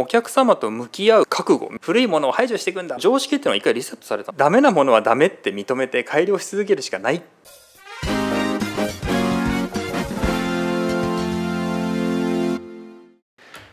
[0.00, 2.96] お客様と向き合う覚悟古いものを排除していくんだ。
[2.98, 4.32] 常識っていうのは一回リセットされた。
[4.32, 7.22] ダメなものはダメって認めて改良し続けるしかない。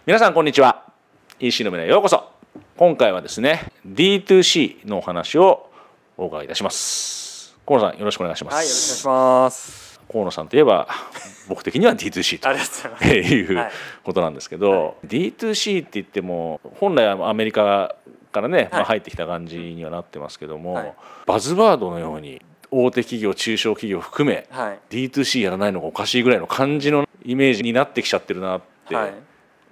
[0.05, 0.83] 皆さんこんにちは。
[1.39, 2.29] EC の目へようこそ。
[2.75, 5.69] 今回はですね D2C のお話を
[6.17, 7.55] お伺いいたします。
[7.65, 8.53] 河野さんよろしくお願いします。
[8.53, 10.01] はいよろしくお願いします。
[10.11, 10.89] 河野さんといえば
[11.47, 12.49] 僕的には D2C と。
[13.05, 13.71] いうはい
[14.03, 17.95] ことなんですけど、D2C って言っても本来はアメリカ
[18.31, 20.93] からね、まあ、入ってきた感じにはなってますけども、はい。
[21.25, 24.79] バズワードのように大手企業中小企業含めはい。
[24.89, 29.13] D2C やらないのがおかしいぐらいの感じのイメージになってきちゃってるなってはい。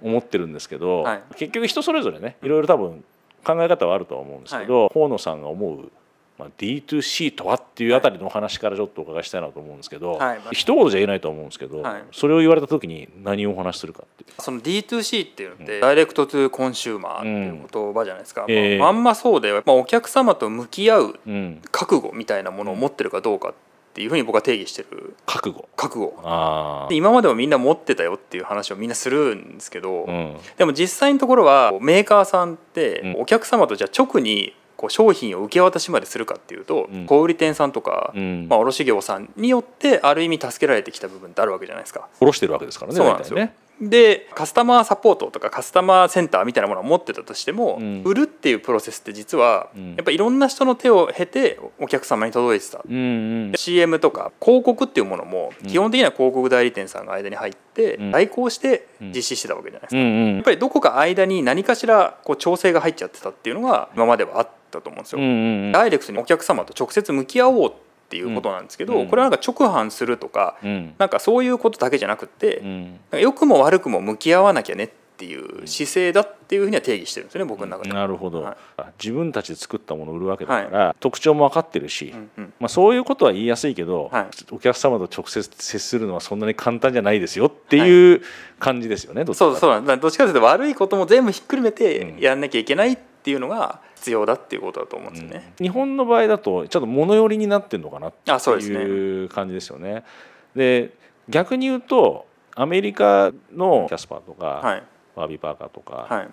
[0.02, 1.22] 思ってるんですけど、はい。
[1.36, 3.04] 結局人それぞれねいろいろ多分
[3.44, 5.92] 考え方はあるとは思うんですけど、河野さんが思う、
[6.38, 7.54] まあ、D2C とは？
[7.54, 10.40] っていうあたりのお話からちょっとお伺いしたいなと思うんですけど、はい。
[10.52, 12.02] 一言じゃ言えないと思うんですけど、はい。
[12.12, 14.42] それを言われた時に何をお話しするかっていう。
[14.42, 18.78] その D2C っていうのって、ダイレクトトゥコンシューマーっていう言葉じゃないですか、ええ。
[18.78, 23.54] まあまんまそうで、まあ、お客様と向き合ううん、覚悟みたいなものを持ってるかどうかっ
[23.94, 25.16] ていうふうに僕は定義してる。
[25.24, 25.68] 覚悟。
[25.74, 26.14] 覚悟。
[26.22, 33.20] あで今までもみんな持ってたよっていう話をみんなするんですけど、あ、うん、でも実際のところはメーカーさんってうん。
[33.22, 37.06] お客様とじゃあ直にこう商品を受け渡しまでするかっていうと、うん。
[37.06, 38.46] 小売店さんとか、うん。
[38.48, 42.08] まあ、卸業さんによってある意味助けられてきた部分ってあるわけじゃないですか。
[42.18, 43.36] 下ろしてるわけですからねそうなんですよ。
[43.36, 43.54] ね。
[43.78, 48.02] でカスタマーサポートとかカスタマーセンターみたいなものを持ってたとしても、うん。
[48.04, 49.88] 売るっていうプロセスって実は、うん。
[49.96, 52.80] やっぱいろんな人の手を経てお客様に届いてた。
[52.86, 52.98] うんう
[53.48, 53.52] ん。
[53.52, 55.68] で CM とか広告っていうものもうん。
[55.68, 58.10] 基本的には広告代理店さんが間に入ってうん。
[58.10, 59.98] 代行して実施してたわけじゃないですか。
[59.98, 65.18] やっぱりどこか間に何かしらこう調整が入っちゃってたっていうのが今まではあったと思うんですよ。
[65.20, 69.08] うんうんダイレクトにお客様と直接向き合おうっていうことなんですけど、うん。
[69.08, 70.94] これはなんか直販するとかうん。
[70.98, 73.00] なんかそういうことだけじゃなくって、うん。
[73.10, 77.90] か良くも悪くも向き合わなきゃねっていう姿勢だっていうふうには定義してるんですよね僕の中で。
[77.90, 78.82] なるほど、はい。
[79.02, 82.52] 自分たちで作ったものを売るわけだから、特徴も分かってるし、うんうん。
[82.60, 84.26] まあ、そういうことは言いやすいけど、はい。
[84.52, 88.20] お客様と直接接するのはそんなに簡単じゃないですよっていう
[88.58, 92.20] 感じですよね、どっちかそうそうなんだどっちかというと悪いことも全部ひっくるめてうん。
[92.20, 95.54] やんなきゃいけないっていうのが必要だっていうことだと思うんですよね。
[95.58, 95.64] うん。
[95.64, 100.04] 日本の場合だとちょっと物寄りになってるのかなっていう感じですよね。
[100.54, 100.94] で
[101.28, 104.82] 逆に言うとアメリカのキャスパーとか、はい。
[105.16, 106.28] バービーパーカーとか、はい。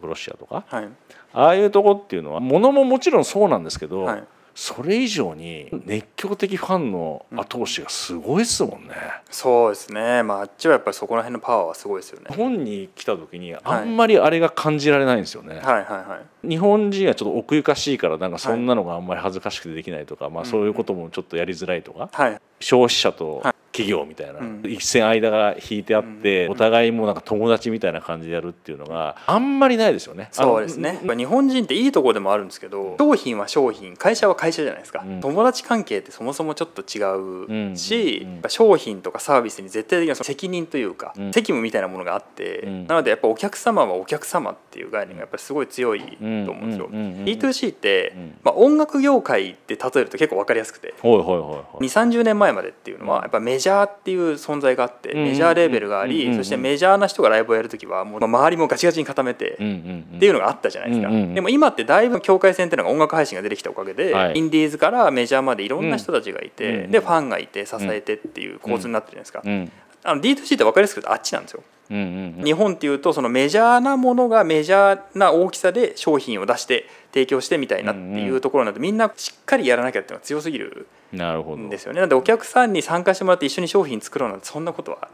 [0.00, 0.88] ブロッシアとかはい。
[1.32, 4.24] ああいうとこっていうのは物ももちろんそうなんですけど、はい
[4.54, 8.94] それ以上に熱狂的ファンの後押しがすごいっすもんね。
[9.30, 12.26] そうですね、まあ、あっちはやっぱりそこら辺のパワーはすごいですよね。
[12.30, 15.56] 日本に来た時にあんまりあれが感じられないんですよね。
[15.56, 16.48] はいはいはい。
[16.48, 22.40] 日本人はちょっと奥ゆかしいからなんかそんなのがあんまり恥ずかしくてできないとか、まあ、そういうこともちょっとやりづらいとか、はい。
[22.60, 24.62] 消費者とはい企業みたいな、うん。
[24.64, 26.52] 一線間が引いてあって、うん。
[26.52, 30.28] お互いもなんか友達みたいな感じでやるっていうのがあんまりないですよね。
[30.32, 31.00] そうですね。
[31.04, 35.20] 日本人っていいところでもあるんですけど商品は商品会社は会社じゃないですか、うん。
[35.20, 41.32] 友達関係ってそもそもちょっと違うし、商品とかサービスに絶対的な責任というか、うん。
[41.32, 42.86] 責務みたいなものがあって、うん。
[42.86, 46.88] なのでやっぱお客様はお客様っていう概念がやっぱりすごい強いと思うんですよ。
[46.90, 46.98] うん。
[46.98, 47.02] うん。
[47.02, 47.18] うん。
[47.20, 47.24] うん。
[47.24, 48.38] D2C って、うん。
[48.42, 50.94] まあ、音楽業界で例えると結構分かりやすくて。
[51.00, 51.84] はいはいはいはい。
[51.84, 64.38] 2 3 0年前までっていうのはやっぱメジャーっていう存在があってうんメジャーレーベルがありそしてメジャーな人がライブをやる時はもう周りもガチガチに固めてっていうのがあったじゃないですか、でも今ってだいぶ境界線っていうのが音楽配信が出てきたおかげで、はい。
[64.38, 69.72] インディーズからメジャーまでいろんな人たちがいて、でファンがいて支えてっていう構図になってるじゃないですか、うん
[70.02, 72.44] あの D2C って分かりやすくあっちなんですよ、うんうんうん。
[72.44, 82.00] 日本っていうとそのメジャーなものがメジャーな大きさで商品を出して提供してみたいなっていうところになってみんなしっかりやらなきゃっていうのが強すぎるなるほどんですよね。
[82.00, 85.08] なんでお客さんに参加してもらって一緒に商品作ろうなんてそんなことは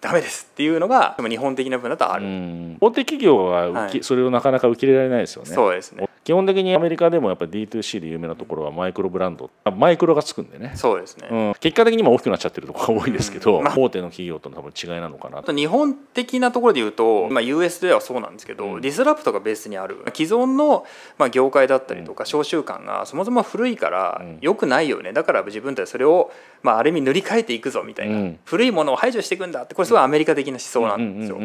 [0.00, 2.78] ダメですっていうのが日本的な部分だとある、うん。
[2.80, 4.02] 大手企業ははい。
[4.02, 5.50] それをなかなか受け入れられないですよね。
[5.50, 6.08] そうですね。
[6.28, 9.50] 基本的にアメリカでもやっぱり D2C で有名なところはマイクロブランド。
[9.64, 13.64] あマイクロがつくんでね、そうですね、うん、結果的に今大きくなっちゃってるところが多いですけど、うん。
[13.64, 13.74] まあ。
[13.78, 18.80] 大手の企業との多分違いなのかなあと日本的なところで言うと、まあ、US ではそうなんですけど、うん。
[18.82, 20.84] ディスラプトがベースにある既存の、
[21.16, 24.38] まあ、業界だったりとか商習慣がそもそも古いからうん。
[24.42, 25.14] 良くないよね。
[25.14, 26.30] だから自分たちそれを、
[26.62, 28.38] まあ、ある意味塗り替えていくぞみたいな、うん。
[28.44, 31.38] 古いものを排除していくんだってこれすごいアメリカ的な思想なんですよ。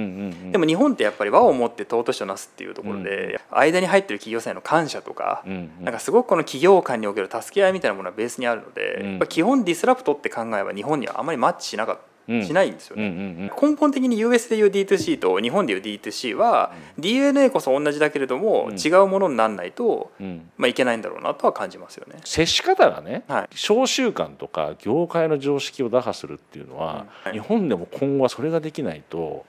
[0.52, 5.50] でも日本ってやっぱり和をもって尊しとなすっていうところで、間に入ってる企業さんへの感謝とか、う
[5.84, 9.10] なんかすごくこの企業間における助け合いみたいなものがベースにあるので、うん。
[9.12, 13.10] やっぱ基本ディスラプトって考えは日本にはあまりマッチしなかった、うんしないんですよね。
[13.10, 18.78] ん根本的に US でいう D2C と日本でいう D2C は、DNA こそ同じだけれども、うん。
[18.78, 20.12] 違うものにならないと、
[20.58, 22.20] まあ、いけないんだろうなとは感じますよね。
[22.24, 23.56] 接し方がね、はい。
[23.56, 29.46] 商習慣とか業界の常識を打破するっていうのは、日本でも今後はそれができないと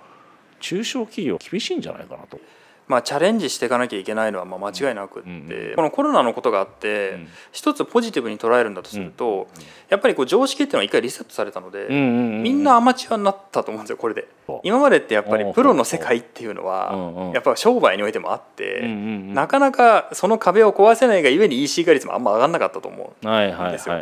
[0.60, 2.38] 中小企業厳しいんじゃないかなと。
[2.86, 7.28] まあ、チャレンジしていかなきゃいけないのはまあ間違いなくって、このコロナのことがあって、うん。
[7.52, 9.48] 一つポジティブに捉えるんだとすると、
[9.88, 14.28] やっぱりこう常識っていうのは一回リセットされたので、みんなアマチュアになったと思うんですよこれで。
[14.62, 23.94] 今までってやっぱりプロの世界っていうのはやっぱ商売においてもあって、なかなかその壁を壊せないがゆえに EC 化率もあんま上がんなかったと思うはいはいですよ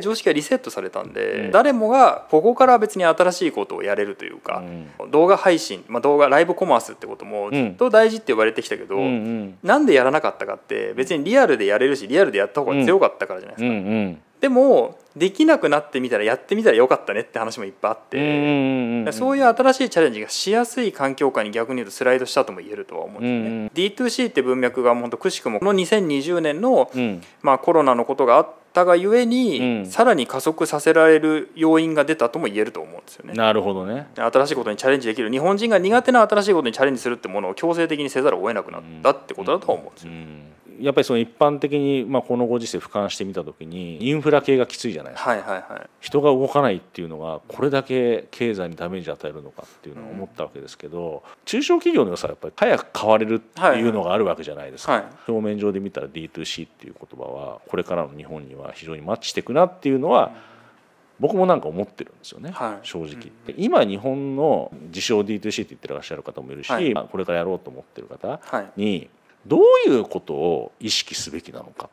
[0.00, 1.50] 常識がリセットされたんで、うん。
[1.52, 4.62] 誰もがここから別に新しいことをやれるというか、
[5.10, 9.58] 動画配信、まあ、動画ライブコマースってこともずっと大事って言われてきたけど、うんうん。
[9.62, 13.86] なんでやらなかったかって別にリアルでやれるしリアルでやった方が強かったからじゃないですか、うん。
[13.86, 23.48] うんでもできなくなってみたらやってみたらよかったねって話もいっぱいあって、うんうんうんそういう新しいチャレンジがしやすい環境下に逆に言うとスライドしたとも言えるとは思うんですよね。
[23.48, 23.66] うんうん。
[23.68, 27.22] D2C って文脈が本当くしくもこの2020年の、うん。
[27.42, 29.86] まあ、コロナのことがあったがゆえに、うん。
[29.86, 33.34] さらに加速させられる要因が出たとも言えると思うんですよね。
[33.34, 34.08] なるほどね。
[34.14, 35.30] 新しいことにチャレンジできる。
[35.30, 40.12] 日本人が苦手な新しいことにチャレンジするってものを強制的にせざるを得なくなったってことだとは思うんですよ。
[40.12, 40.50] うん
[40.80, 45.30] やっぱりその一般的に、まあ、このご時世俯瞰してみた時にインフラ系がきついじゃないですか。
[45.30, 45.90] はいはいはい。
[46.00, 55.04] 人が動かないっていうのがこれだけ経済にダメージを与えるのかっていうのを思ったわけですけど、中小企業の良さはやっぱり早く変われるっていうのがあるわけじゃないですか、はい。
[55.28, 60.32] 表面上で見たら D2C っていう言葉はこれからの日本には非常にマッチしていくなっていうのは
[61.18, 62.86] 僕もなんか思ってるんですよね、はい。
[62.86, 63.30] 正直。
[63.46, 66.94] で今日本の自称 D2C って言ってらっしゃる方もいるし、はい。
[66.94, 68.80] まあこれからやろうと思ってる方はい。
[68.80, 69.10] に
[69.46, 71.88] どういうことを意識すべきなのか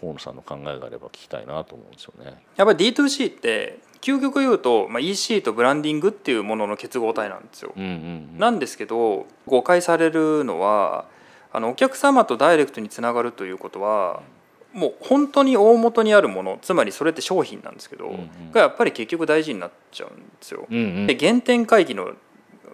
[0.00, 2.42] 河野さんの考えがあれば聞きたいなと思うんですよね。
[2.56, 7.72] やっぱり D2C って究極言うと、まあ、EC とブランディングっていうものの結合体なんですよ。
[7.76, 11.04] うんうんうんなんですけど誤解されるのは
[11.52, 14.22] あのお客様とダイレクトにつながるということは
[14.72, 20.66] もう本当に大元にあるものつまりそれって商品なんですけど、うんうんがやっぱり結局大事になっちゃうんですよ。
[20.70, 22.12] うんうんで原点回帰の、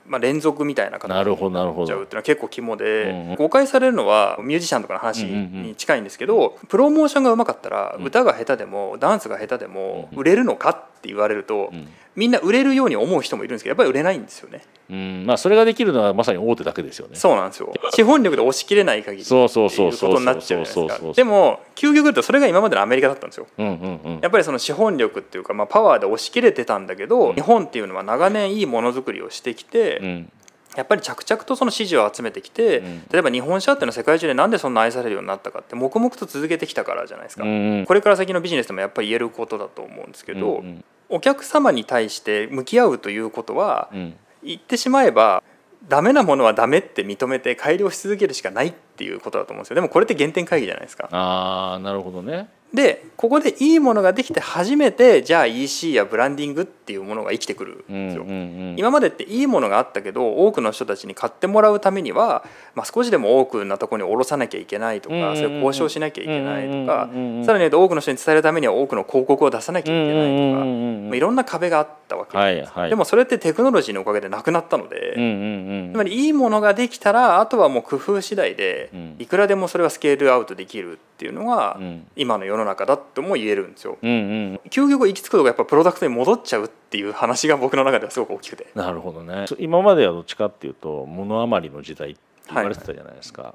[0.09, 3.35] まあ、連続みたいな形なるほどなるほどっちゃうっていうのは結構肝で、うんうん。
[3.37, 11.89] 誤解されるのはミュージシャンとかの話に近いんですけど、プロモーションがうまかったら、うん歌が下手でもダンスが下手でもうん売れるのかって言われると、うん。
[12.17, 14.63] みんな売れるように思う人もいるんですけどやっぱり売れないんですよね。
[14.91, 15.25] うん。
[15.27, 17.17] まあそれができるのはまさに大手だけですよね。
[17.17, 17.73] そうなんですよ。
[17.95, 20.11] 資本力で押し切れない限りっていそうそうそううそう。
[20.11, 21.13] ことになっちゃうじゃないですか。
[21.13, 23.47] でも究極言うとそれが今までのアメリカだったんですよ。
[23.59, 24.21] うんうんうん。
[24.23, 27.35] やっぱりその資本力っていうか、まあ、パワーで押し切れてたんだけど、うん。
[27.35, 30.33] 日本っていうのは長年いいものづくりをしてきて、うん。
[30.77, 33.03] やっぱり着々とその支持を集めてきて、うん。
[33.11, 44.17] 例えば日本車っていうのは世界中でなんでそんな愛されるようになったかって黙々と続けてきたからじゃないですか、これから先のビジネスでもやっぱり言えることだと思うんですけど、うんお客様に対して向き合うということはうん。
[44.43, 45.43] 言ってしまえば
[45.89, 49.75] ダメなものはダメって認めて改良し続けるしかないっていうことだと思うんですよ。
[49.75, 51.09] でもこれって原点会議じゃないですか。
[51.11, 52.49] ああなるほどね。
[52.77, 58.39] でここでいいものができて初めてじゃあ EC やブランディングっていうものが生きてくるんですよ、うんうんう
[58.75, 58.77] ん。
[58.79, 62.45] 今までっていいものがあったけど多くの人たちに買ってもらうためには、
[62.75, 72.91] まあ、少しでも多くなところに卸さなきゃいけないとか、うんうんうんそれを交渉しなきゃいけないとか、うんうんうんさらに言うと多くの人に伝えるためには多くの広告を出さなきゃいけないとか、うんうんうんうんまあいろんな壁があったわけはいはい。
[72.91, 75.93] でもそれってテクノロジーのおかげでなくなったので、うんうんうん。
[75.93, 79.17] つまりいいものができたらあとはもう工夫次第でうん。
[79.19, 82.07] いくらでもそれはスケールアウトできるっていうのがうん。
[82.17, 83.99] 今の世の中だとも言えるんですよ。
[84.03, 84.15] うんう
[84.55, 88.67] ん究極行き着くとこやっぱプロダクトに戻っちゃうっていう話が僕の中ではすごく大きくて。
[88.75, 89.47] なるほどね。
[89.59, 93.55] 今まではどっちかっていうと物余りの時代って言われてたじゃないですか。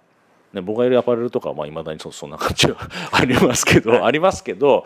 [0.54, 2.78] ね、僕がいるアパレルとかはまあ未だにそそんな感じは
[3.12, 4.86] ありますけど、ありますけど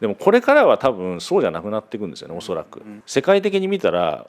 [0.00, 4.26] でもこれからは多分そうじゃなくなっていくんですよねおそらく、ん世界的に見たら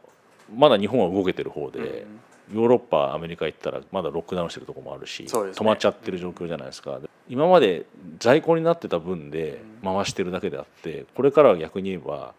[0.53, 2.05] まだ日本は動けてる方で、
[2.53, 6.99] ヨーロッパアメリカ行ったらまだロックダウンしてるところもあるし、ね止まっちゃってる状況じゃないですか
[7.29, 7.85] 今まで
[8.19, 12.33] 在庫になってた分で回してるだけであってこれからは逆に言えば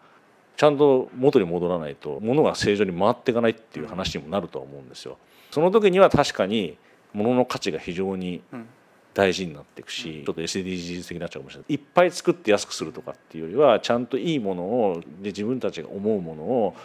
[0.57, 5.17] ちゃんと元に戻らないと物が正常に回っていかないっていう話にもなるとは思うんですよ。
[5.51, 6.77] その時には確かに
[7.13, 8.67] 物の価値が非常にうん。
[9.15, 16.75] 大事になっていくし、ちょっと SDGs 的になっちゃうかもしれないいっぱい作って安くするとかっていうよりはちゃんといいものをで自分たちが思うものを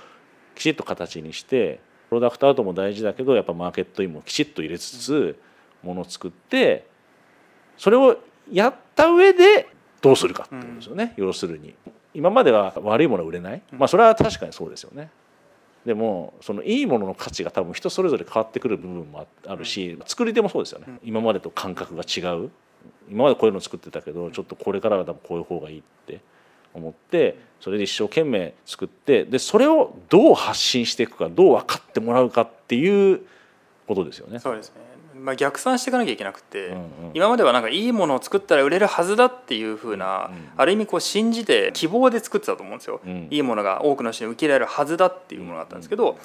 [0.55, 5.37] きちっと形にしてプロダクトアウトも大事だけどやっぱマーケットインもきちっと入れつつ
[5.83, 6.87] ものを作って
[7.81, 8.19] それを
[8.53, 9.67] やった上で
[10.03, 11.75] どうするかってことですよね、要するに。
[12.13, 15.09] 今までは悪いものは売れない、まあそれは確かにそうですよね。
[15.87, 22.51] でもそのいいものの価値が多分人それぞれ変わってくる部分もあるし作り手もそうですよね、今までと感覚が違う。
[23.09, 26.21] 今までこういうの作ってたけどちょっとこれからは多分こういう方がいいって
[26.75, 33.23] 思ってそれで一生懸命作ってでそれをどう発信していくかどう分かってもらうかっていう
[33.89, 34.39] ことですよね。
[34.39, 34.81] そうですね、
[35.23, 36.83] まあ、逆算していかなきゃいけなくて、うんうん。
[37.15, 46.19] 今まではなんかいいものを作ったら売れるはずだっていう風な、うんある意味こう信じて希望で作ってたと思うんですよ、うんいいものが多くの人に受け入れられるはずだっていうものがあったんですけど、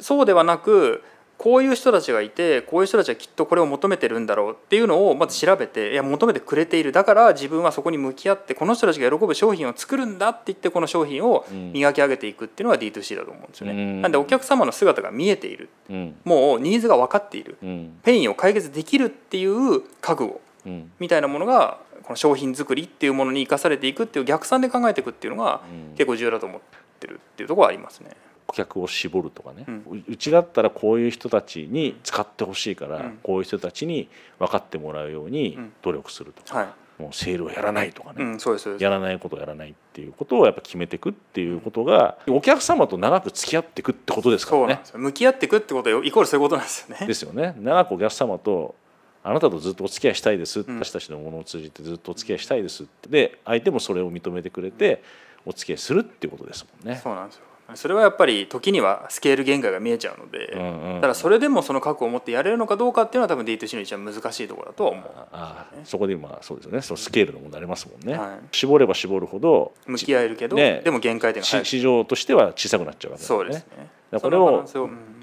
[0.00, 1.02] そうではなく
[1.40, 6.92] こういう人たちがいてこういう人たちはきっとこれを求めてるんだろうっていうのをまず調べていや求めてくれている。
[6.92, 13.72] だから自分はそこに向き合ってこの人たちが喜ぶ商品を作るんだって言ってこの商品を磨き上げていくっていうのが D2C だと思うんですよね。
[13.72, 14.02] うん。
[14.02, 15.70] なんでお客様の姿が見えている。
[15.88, 16.14] うん。
[16.24, 17.56] もうニーズが分かっている。
[17.62, 17.98] うん。
[18.02, 20.42] ペインを解決できるっていう覚悟。
[20.66, 20.92] うん。
[20.98, 25.94] みたいなものがこの商品作りっていうものに生かされていくっていう逆算で考えていくっていうのがうん。
[25.94, 26.60] 結構重要だと思っ
[27.00, 28.10] てるっていうところはありますね。
[28.50, 33.18] 顧客を絞るとかね、うううちだったらこういう人たちに使ってほしいから、うん。
[33.22, 34.08] こういう人たちに
[34.40, 35.72] 分かってもらうようにうん。
[35.82, 38.38] 努力するとか、はい、もうセールをやらないとかね、うん、
[38.78, 44.80] やらないことをやらないっていうことをやっぱ決めていくっていうことがお客様と長く付き合っていくってことですからね。
[44.94, 47.06] 向き合っていくってことはイコールそういうことなんですよね。
[47.06, 47.54] ですよね。
[47.58, 48.74] 長くお客様と
[49.22, 50.78] あなたとずっとお付き合いしたいです、うん。
[50.78, 55.02] 私たちのものを通じてずっとお付き合いしたいですで相手もそれを認めてくれて
[55.44, 57.00] お付き合いするっていうことですもんね。
[57.02, 65.04] そうなんですよそれはやっぱり時にはスケール限界が見えちゃうので、うんうんただそれでもその覚悟を持ってやれるのかどうかっていうのは多分 D2C の一番難しいところだとは思う。
[65.14, 66.82] ああそこでまあそうですよね。
[66.82, 68.38] そのスケールの問題ありますもんね、はい。
[68.52, 70.82] 絞れば絞るほど向き合えるけど、ね。
[70.84, 73.44] でも限界点が市場としては小さくなっちゃうわけですよね。
[73.44, 73.66] そうです
[74.12, 74.20] ね。
[74.20, 74.64] これを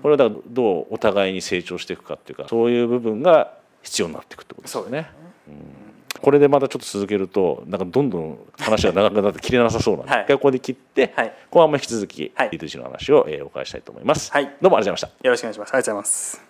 [0.01, 4.88] これをだからどうお互いに成長していくかっていうかそういう部分が必要になっていくってことですよね。
[4.88, 5.87] そうですね。
[6.21, 10.24] これでまたちょっと続けるとなんかどんどん話が長くなって切れなさそうなんで、はい。
[10.24, 11.33] 一回ここで切って、はい。
[11.50, 12.50] 後半も引き続きはい。
[12.50, 14.45] D2C の話を、えーお伺いしたいと思います、はい。
[14.45, 15.07] どうもありがとうございました。
[15.07, 15.69] よろしくお願いします。
[15.69, 16.47] ありがとうございます。